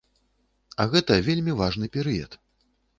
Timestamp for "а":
0.81-0.87